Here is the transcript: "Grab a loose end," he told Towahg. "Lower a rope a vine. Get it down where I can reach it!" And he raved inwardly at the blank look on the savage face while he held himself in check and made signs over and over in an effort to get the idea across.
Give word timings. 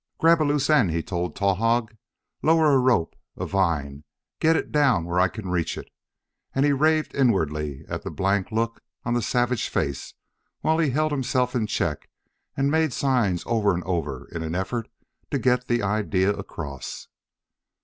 "Grab 0.17 0.41
a 0.41 0.43
loose 0.45 0.67
end," 0.67 0.89
he 0.89 1.03
told 1.03 1.35
Towahg. 1.35 1.95
"Lower 2.41 2.73
a 2.73 2.79
rope 2.79 3.15
a 3.37 3.45
vine. 3.45 4.03
Get 4.39 4.55
it 4.55 4.71
down 4.71 5.05
where 5.05 5.19
I 5.19 5.27
can 5.27 5.51
reach 5.51 5.77
it!" 5.77 5.89
And 6.55 6.65
he 6.65 6.71
raved 6.73 7.13
inwardly 7.13 7.85
at 7.87 8.01
the 8.01 8.09
blank 8.09 8.51
look 8.51 8.81
on 9.05 9.13
the 9.13 9.21
savage 9.21 9.69
face 9.69 10.15
while 10.61 10.79
he 10.79 10.89
held 10.89 11.11
himself 11.11 11.53
in 11.55 11.67
check 11.67 12.09
and 12.57 12.71
made 12.71 12.93
signs 12.93 13.43
over 13.45 13.75
and 13.75 13.83
over 13.83 14.27
in 14.31 14.41
an 14.41 14.55
effort 14.55 14.89
to 15.29 15.37
get 15.37 15.67
the 15.67 15.83
idea 15.83 16.31
across. 16.31 17.07